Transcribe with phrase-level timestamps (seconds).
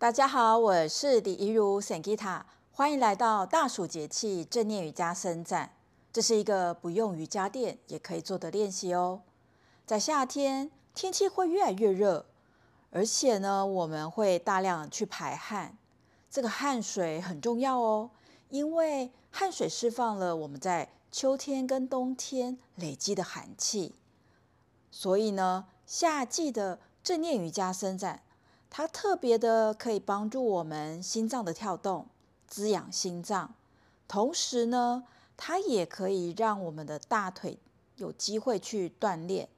[0.00, 2.40] 大家好，我是李怡如 Sangita，
[2.72, 5.74] 欢迎来到大暑节气正念瑜伽伸展。
[6.10, 9.20] 这是一个不用瑜伽垫也可以做的练习哦。
[9.84, 12.24] 在夏天，天气会越来越热，
[12.90, 15.76] 而且呢，我们会大量去排汗。
[16.30, 18.10] 这个汗水很重要哦，
[18.48, 23.94] 因为汗水释放了我们在秋天跟冬天累积的寒气。
[24.90, 28.22] 所以呢，夏季的正念瑜伽伸展，
[28.72, 32.06] 它特别的可以帮助我们心脏的跳动，
[32.46, 33.52] 滋养心脏。
[34.06, 35.04] 同时呢，
[35.36, 37.58] 它也可以让我们的大腿
[37.96, 39.48] 有机会去锻炼。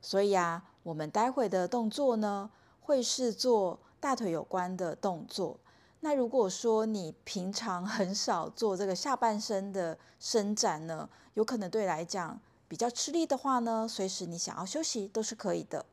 [0.00, 2.48] 所以啊，我们待会的动作呢，
[2.80, 5.58] 会是做大腿有关的动作。
[6.00, 12.38] 那如果说你平常很少做这个下半身的伸展呢，有可能对来讲
[12.68, 15.84] 比较吃力的话呢，随时你想要休息都是可以的。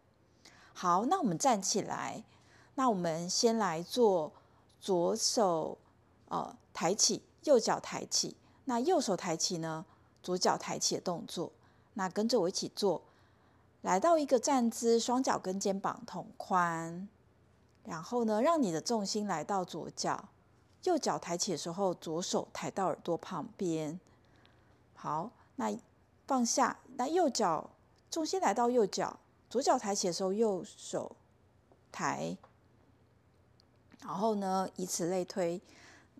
[0.73, 2.23] 好，那我们站起来。
[2.75, 4.31] 那我们先来做
[4.79, 5.77] 左手
[6.29, 8.35] 呃抬起，右脚抬起。
[8.65, 9.85] 那右手抬起呢，
[10.21, 11.51] 左脚抬起的动作。
[11.93, 13.01] 那跟着我一起做，
[13.81, 17.07] 来到一个站姿，双脚跟肩膀同宽。
[17.83, 20.29] 然后呢，让你的重心来到左脚，
[20.83, 23.99] 右脚抬起的时候，左手抬到耳朵旁边。
[24.95, 25.77] 好，那
[26.25, 27.69] 放下，那右脚
[28.09, 31.15] 重心来到右脚，左脚抬起的时候，右手
[31.91, 32.35] 抬。
[34.03, 35.61] 然后呢，以此类推，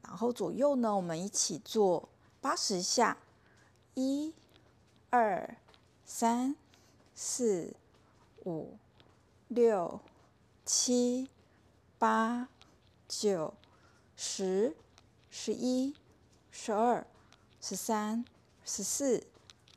[0.03, 2.07] 然后左右呢，我们一起做
[2.39, 3.17] 八十下，
[3.93, 4.33] 一、
[5.09, 5.57] 二、
[6.05, 6.55] 三、
[7.13, 7.75] 四、
[8.45, 8.77] 五、
[9.49, 9.99] 六、
[10.65, 11.29] 七、
[11.97, 12.47] 八、
[13.07, 13.53] 九、
[14.15, 14.75] 十、
[15.29, 15.93] 十一、
[16.51, 17.05] 十二、
[17.59, 18.23] 十三、
[18.63, 19.27] 十四、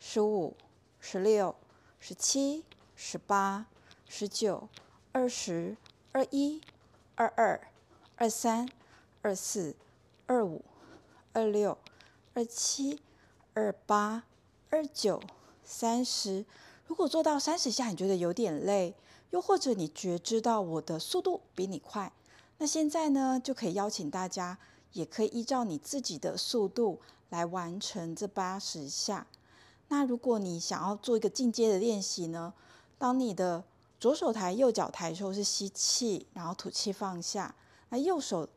[0.01, 0.57] 十五、
[1.01, 1.57] 十六、
[1.99, 3.67] 十七、十八、
[4.09, 4.69] 十九、
[5.11, 5.77] 二十、
[6.13, 6.63] 二一、
[7.17, 7.61] 二二。
[8.19, 8.67] 二三、
[9.21, 9.77] 二四、
[10.27, 10.65] 二五、
[11.35, 11.77] 二六、
[12.33, 12.99] 二七、
[13.53, 14.25] 二八、
[14.71, 15.23] 二九、
[15.63, 16.47] 三十。
[16.87, 18.95] 如果做到三十下，你觉得有点累，
[19.31, 22.11] 又或者你觉知到我的速度比你快，
[22.57, 24.57] 那现在呢，就可以邀请大家，
[24.93, 29.27] 也可以依照你自己的速度来完成这八十下。
[29.89, 32.55] 那如果你想要做一个进阶的练习呢，
[32.97, 33.63] 当你的
[34.01, 37.55] 左手抬、右脚抬的时候是吸气，然后吐气放下。
[37.89, 38.49] 那右手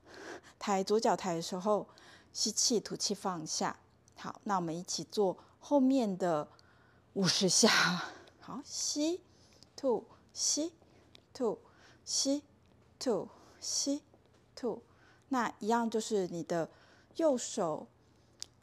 [0.57, 1.87] 抬，左脚抬的时候，
[2.33, 3.79] 吸气，吐气，放下。
[4.15, 6.47] 好，那我们一起做后面的
[7.13, 7.69] 五十下。
[8.39, 9.21] 好，吸，
[9.75, 10.73] 吐，吸，
[11.33, 11.59] 吐，
[12.03, 12.43] 吸，
[12.99, 13.29] 吐，
[13.61, 14.01] 吸，
[14.55, 14.81] 吐。
[15.29, 16.69] 那一样就是你的
[17.17, 17.87] 右手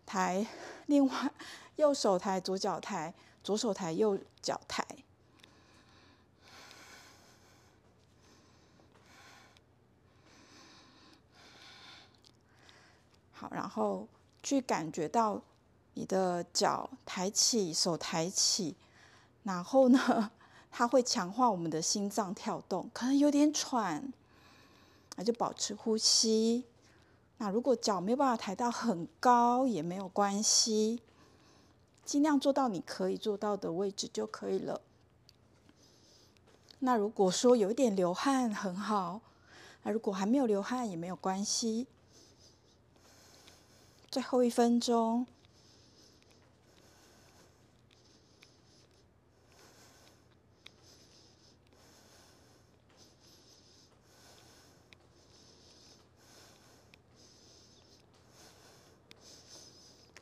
[0.04, 0.46] 抬，
[0.86, 1.32] 另外
[1.76, 4.84] 右手抬，左脚抬，左手抬，右脚抬。
[13.38, 14.08] 好，然后
[14.42, 15.42] 去感觉到
[15.92, 18.74] 你的脚抬起，手抬起，
[19.42, 20.30] 然后呢，
[20.70, 24.10] 它会强化我们的心脏跳动，可能有点喘，
[25.16, 26.64] 那就保持呼吸。
[27.36, 31.02] 那如果脚没有办法抬到很高也没有关系，
[32.06, 34.80] 尽量做到你可以做到的位置就可以了。
[36.78, 39.20] 那如果说有一点流汗很好，
[39.82, 41.86] 那如果还没有流汗也没有关系。
[44.16, 45.26] 最后一分钟，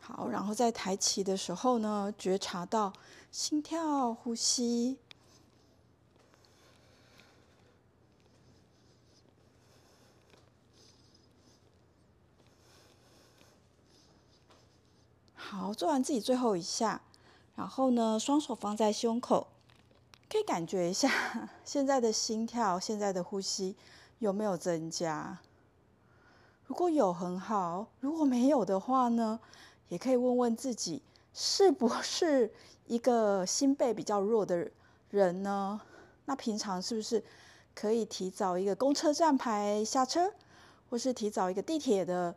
[0.01, 2.93] 好，然后在抬起的时候呢，觉察到
[3.31, 4.99] 心跳、呼吸。
[15.57, 17.01] 好，做完自己最后一下，
[17.55, 19.47] 然后呢，双手放在胸口，
[20.29, 21.09] 可以感觉一下
[21.65, 23.77] 现在的心跳、现在的呼吸
[24.19, 25.39] 有没有增加？
[26.67, 29.39] 如果有，很好；如果没有的话呢，
[29.89, 31.01] 也可以问问自己，
[31.33, 32.53] 是不 是
[32.89, 34.69] 一个心肺比较弱的
[35.11, 35.81] 人呢？
[36.25, 37.23] 那平常是不是
[37.77, 40.33] 可以提早一个公车站牌下车，
[40.91, 42.35] 或是提早一个地铁的？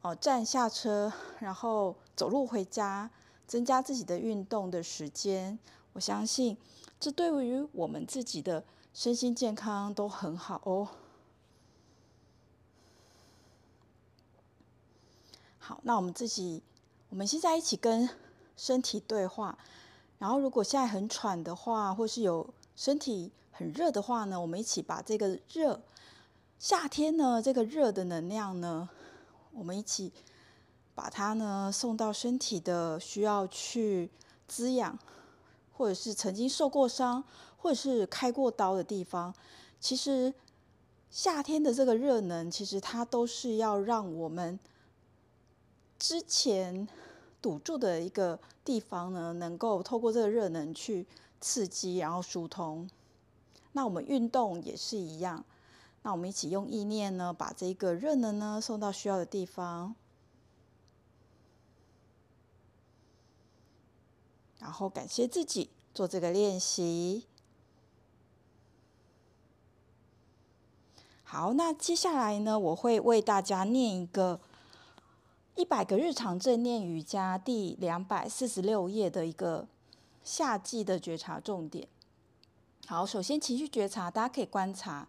[0.00, 3.08] 哦，站下车，然后走路回家，
[3.46, 5.56] 增加自己的运动的时间。
[5.92, 6.56] 我相信
[6.98, 10.88] 这对于我们自己的身心健康都很好哦。
[15.60, 16.60] 好，那我们自己，
[17.10, 18.10] 我们现在一起跟
[18.56, 19.56] 身体对话。
[20.18, 25.80] 然后，如果现在很喘的话，或是有身体很热的话呢，我们一起把这个热
[26.58, 28.88] 夏天呢，这个热的能量呢，
[29.52, 30.12] 我们一起
[30.98, 34.10] 把它呢送到身体的需要去
[34.48, 34.98] 滋养，
[35.72, 37.22] 或者是曾经受过伤，
[37.56, 39.32] 或者是开过刀的地方。
[39.78, 40.34] 其实
[41.08, 44.58] 夏天的这个热能，其实它都是要让我们
[46.00, 46.88] 之前
[47.40, 51.06] 堵住的一个地方呢，能够透过这个热能去
[51.40, 52.90] 刺激，然后疏通。
[53.70, 55.44] 那我们运动也是一样。
[56.02, 59.94] 那我们一起用意念呢，把这个热能呢送到需要的地方，
[64.68, 67.24] 然后感谢自己做这个练习。
[71.24, 74.38] 好，那接下来呢，我会为大家念一个
[75.54, 79.66] 一百个日常正念瑜伽第两百四十六页的一个
[80.22, 81.88] 夏季的觉察重点。
[82.86, 85.08] 好，首先情绪觉察，大家可以观察。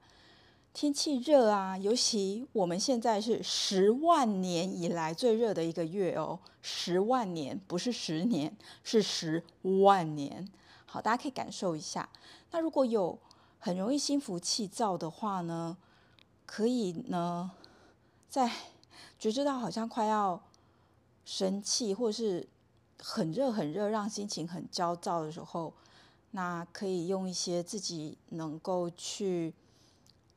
[0.81, 9.43] 天气热啊，尤其我们现在是十万年以来最热的一个月哦，十万年不是十年，是十
[9.81, 10.47] 万年。
[10.85, 12.07] 好，大家可以感受一下。
[12.51, 13.19] 那如果有
[13.59, 15.75] 很容易心浮气躁的话呢，
[16.45, 17.51] 可以呢，
[18.29, 18.49] 在
[19.19, 20.41] 觉知到好像快要
[21.25, 22.47] 生气，或是
[22.97, 25.73] 很热很热，让心情很焦躁的时候，
[26.31, 29.53] 那可以用一些自己能够去。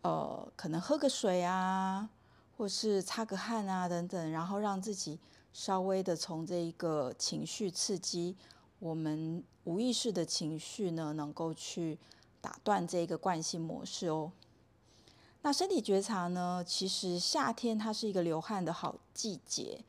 [0.03, 2.09] 呃，可能喝个水啊，
[2.57, 5.19] 或是擦个汗啊，等等，然后让自己
[5.53, 8.37] 稍微的从这一个情绪刺激，
[8.81, 11.99] 我们无意识的情绪呢，能够去
[12.41, 14.33] 打断这个惯性模式哦。
[15.43, 19.85] 那身体觉察呢，其实夏天它是一个流汗的好季节。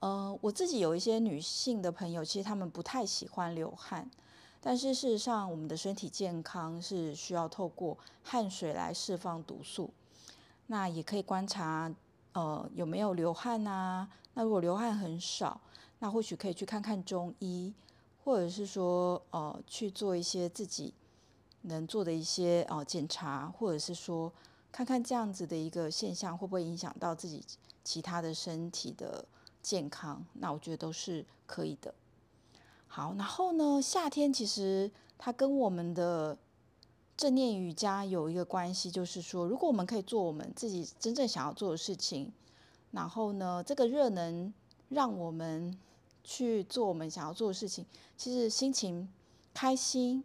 [0.00, 4.10] 呃，我自己有一些女性的朋友，其实她们不太喜欢流汗。
[4.66, 9.90] 但是事实上，我们的身体健康是需要透过汗水来释放毒素。
[10.68, 11.94] 那也可以观察，
[12.32, 14.08] 呃，有没有流汗啊？
[14.32, 15.60] 那如果流汗很少，
[15.98, 17.74] 那或许可以去看看中医，
[18.24, 20.94] 或者是说，呃，去做一些自己
[21.60, 24.32] 能做的一些呃检查，或者是说，
[24.72, 27.44] 看看这样子的一个现象会不会影响到自己
[27.84, 29.22] 其他的身体的
[29.62, 30.24] 健康？
[30.32, 31.94] 那我觉得都是可以的。
[32.94, 34.88] 好，然后呢，夏天其实
[35.18, 36.38] 它跟我们的
[37.16, 42.32] 正念瑜伽有一个关系，就是说，如果我们可以做我们自己真正想要做的事情，
[42.92, 44.54] 然后呢，这个热能
[44.90, 45.76] 让我们
[46.22, 47.84] 去做我们想要做的事情，
[48.16, 49.08] 其实心情
[49.52, 50.22] 开心，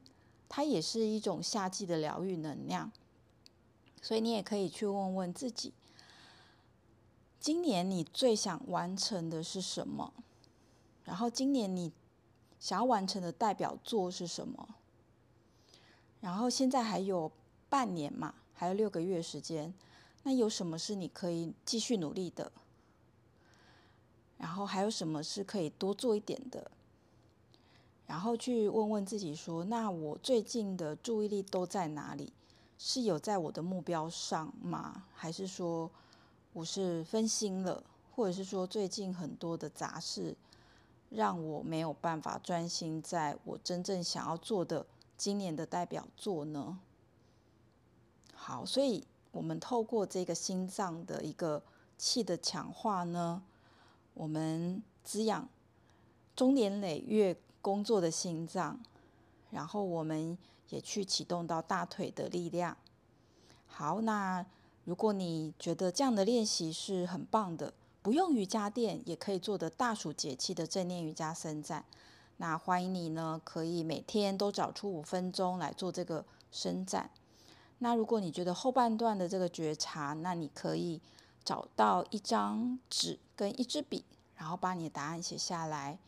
[0.48, 2.92] 它也是一种夏季的疗愈能量。
[4.00, 5.74] 所以你也可以去问问自己，
[7.40, 10.14] 今年你最想完成的是什么？
[11.04, 11.92] 然后今年你。
[12.60, 14.76] 想要完成的代表作是什么？
[16.20, 17.32] 然后现在还有
[17.70, 19.74] 半年嘛，还有六个月时间，
[20.24, 22.52] 那有什么是你可以继续努力的？
[24.38, 26.70] 然后还有什么是可以多做一点的？
[28.06, 32.34] 然后去问问自己说：那我最近的注意力都在哪里？
[32.78, 35.04] 是有在我的目标上吗？
[35.14, 35.90] 还是说
[36.54, 37.84] 我是分心了？
[38.16, 40.36] 或者是说最近很多的杂事？
[41.10, 44.86] 让我没有办法专心在我真正想要做的
[45.18, 46.80] 今年的代表作呢？
[48.34, 51.64] 好，所以我们透过这个心脏的一个
[51.98, 53.42] 气的强化呢，
[54.14, 55.50] 我们滋养
[56.36, 58.80] 中年累月工作的心脏，
[59.50, 60.38] 然后我们
[60.70, 62.78] 也去启动到大腿的力量。
[63.66, 64.46] 好，那
[64.86, 67.74] 如果你觉得这样的练习是很棒的。
[68.02, 71.84] 不用瑜伽垫也可以做的大暑节气的正念瑜伽伸展，
[72.38, 77.10] 那欢迎你呢，可以每天都找出五分钟来做这个伸展。
[77.80, 81.02] 那如果你觉得后半段的这个觉察，那你可以
[81.44, 86.00] 找到一张纸跟一支笔，然后把你的答案写下来。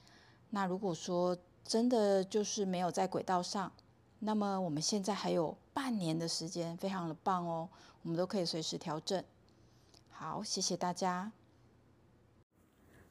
[0.52, 3.72] 那如果说真的就是没有在轨道上，
[4.20, 7.70] 那么我们现在还有半年的时间，非常的棒哦，
[8.04, 9.24] 我们都可以随时调整。
[10.10, 11.32] 好，谢谢大家。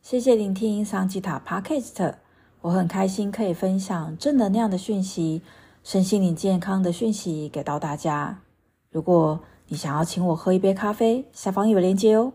[0.03, 2.15] 谢谢聆听桑吉塔 Podcast，
[2.63, 5.43] 我很开心可以分享正能量的讯息、
[5.85, 8.41] 身心灵健康的讯息给到大家。
[8.89, 12.33] 如果你想要请我喝一杯咖啡，下方有链接哦。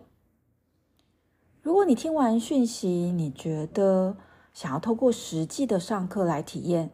[1.64, 4.16] 如果你听完讯息，你觉得
[4.54, 6.92] 想要透过实际的上课来体验，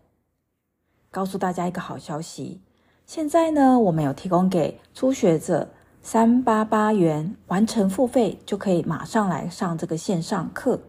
[1.11, 2.61] 告诉大家一个好消息，
[3.05, 5.69] 现在呢，我们有提供给初学者。
[6.03, 10.81] 三八八元完成付费就可以马上来上这个线上课，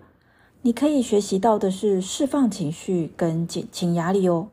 [0.63, 4.49] 你可以学习到的是释放情绪跟减轻压力哦。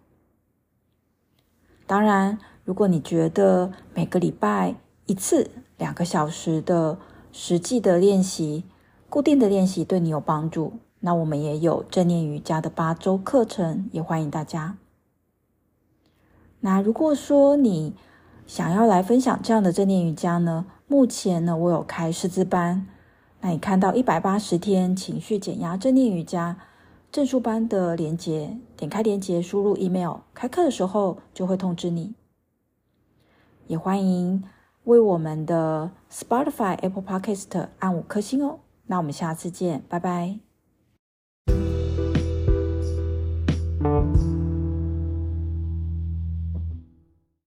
[1.88, 4.76] 当然，如果你觉得每个礼拜
[5.06, 7.00] 一次两个小时的
[7.32, 8.66] 实际的练习，
[9.10, 14.78] 固定的练习对你有帮助，那我们也有正念瑜伽的八周课程，也欢迎大家。
[16.60, 17.96] 那如果说你
[18.50, 22.88] 想要来分享这样的正念瑜伽呢，目前呢我有开师资班，
[23.42, 26.58] 那你看到一百八十天情绪减压正念瑜伽
[27.12, 32.16] 证书班的链接，点开链接，输入 email，开课的时候就会通知你。
[33.68, 34.44] 也欢迎
[34.86, 38.62] 为我们的 Spotify、Apple Podcast 按五颗星哦。
[38.88, 40.49] 那我们下次见，拜拜。